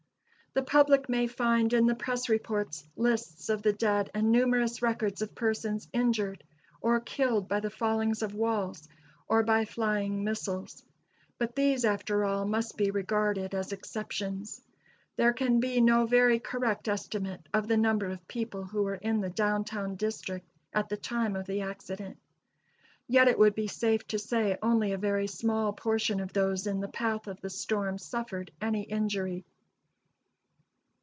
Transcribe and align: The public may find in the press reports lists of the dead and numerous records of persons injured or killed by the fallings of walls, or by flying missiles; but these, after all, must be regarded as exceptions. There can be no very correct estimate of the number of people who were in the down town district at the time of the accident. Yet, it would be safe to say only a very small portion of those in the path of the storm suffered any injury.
The 0.53 0.63
public 0.63 1.07
may 1.07 1.27
find 1.27 1.71
in 1.71 1.85
the 1.85 1.95
press 1.95 2.27
reports 2.27 2.83
lists 2.97 3.47
of 3.47 3.61
the 3.61 3.71
dead 3.71 4.11
and 4.13 4.33
numerous 4.33 4.81
records 4.81 5.21
of 5.21 5.33
persons 5.33 5.87
injured 5.93 6.43
or 6.81 6.99
killed 6.99 7.47
by 7.47 7.61
the 7.61 7.69
fallings 7.69 8.21
of 8.21 8.35
walls, 8.35 8.89
or 9.29 9.43
by 9.43 9.63
flying 9.63 10.25
missiles; 10.25 10.83
but 11.37 11.55
these, 11.55 11.85
after 11.85 12.25
all, 12.25 12.45
must 12.45 12.75
be 12.75 12.91
regarded 12.91 13.55
as 13.55 13.71
exceptions. 13.71 14.59
There 15.15 15.31
can 15.31 15.61
be 15.61 15.79
no 15.79 16.05
very 16.05 16.37
correct 16.39 16.89
estimate 16.89 17.47
of 17.53 17.69
the 17.69 17.77
number 17.77 18.07
of 18.07 18.27
people 18.27 18.65
who 18.65 18.83
were 18.83 18.95
in 18.95 19.21
the 19.21 19.29
down 19.29 19.63
town 19.63 19.95
district 19.95 20.45
at 20.73 20.89
the 20.89 20.97
time 20.97 21.37
of 21.37 21.45
the 21.45 21.61
accident. 21.61 22.17
Yet, 23.07 23.29
it 23.29 23.39
would 23.39 23.55
be 23.55 23.67
safe 23.67 24.05
to 24.07 24.19
say 24.19 24.57
only 24.61 24.91
a 24.91 24.97
very 24.97 25.27
small 25.27 25.71
portion 25.71 26.19
of 26.19 26.33
those 26.33 26.67
in 26.67 26.81
the 26.81 26.89
path 26.89 27.27
of 27.27 27.39
the 27.39 27.49
storm 27.49 27.97
suffered 27.97 28.51
any 28.59 28.83
injury. 28.83 29.45